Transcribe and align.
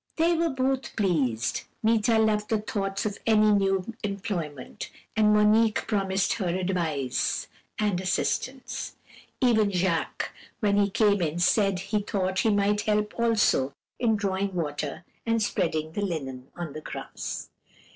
"They 0.15 0.33
were 0.33 0.49
both 0.49 0.95
pleased; 0.95 1.61
Meeta 1.83 2.17
loved 2.17 2.49
the 2.49 2.57
thoughts 2.59 3.05
of 3.05 3.19
any 3.27 3.51
new 3.51 3.93
employment, 4.01 4.89
and 5.15 5.31
Monique 5.31 5.85
promised 5.85 6.33
her 6.33 6.47
advice 6.47 7.47
and 7.77 8.01
assistance. 8.01 8.95
Even 9.41 9.69
Jacques, 9.69 10.31
when 10.59 10.77
he 10.77 10.89
came 10.89 11.21
in, 11.21 11.37
said 11.37 11.77
he 11.77 11.99
thought 12.01 12.39
he 12.39 12.49
might 12.49 12.81
help 12.81 13.13
also 13.19 13.73
in 13.99 14.15
drawing 14.15 14.55
water 14.55 15.05
and 15.23 15.39
spreading 15.39 15.91
the 15.91 16.01
linen 16.01 16.47
on 16.55 16.73
the 16.73 16.81
grass. 16.81 17.49